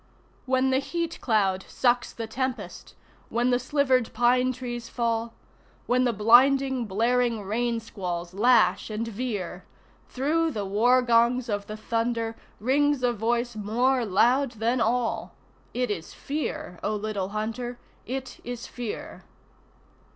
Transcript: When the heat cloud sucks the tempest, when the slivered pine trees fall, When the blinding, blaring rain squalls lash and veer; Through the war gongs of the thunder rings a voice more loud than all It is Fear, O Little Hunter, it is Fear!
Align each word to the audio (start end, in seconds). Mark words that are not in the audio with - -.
When 0.47 0.71
the 0.71 0.79
heat 0.79 1.21
cloud 1.21 1.63
sucks 1.67 2.11
the 2.11 2.25
tempest, 2.25 2.95
when 3.29 3.51
the 3.51 3.59
slivered 3.59 4.11
pine 4.13 4.51
trees 4.51 4.89
fall, 4.89 5.35
When 5.85 6.05
the 6.05 6.11
blinding, 6.11 6.85
blaring 6.87 7.43
rain 7.43 7.79
squalls 7.79 8.33
lash 8.33 8.89
and 8.89 9.07
veer; 9.07 9.63
Through 10.09 10.53
the 10.53 10.65
war 10.65 11.03
gongs 11.03 11.49
of 11.49 11.67
the 11.67 11.77
thunder 11.77 12.35
rings 12.59 13.03
a 13.03 13.13
voice 13.13 13.55
more 13.55 14.03
loud 14.03 14.53
than 14.53 14.81
all 14.81 15.35
It 15.71 15.91
is 15.91 16.15
Fear, 16.15 16.79
O 16.81 16.95
Little 16.95 17.29
Hunter, 17.29 17.77
it 18.07 18.39
is 18.43 18.65
Fear! 18.65 19.23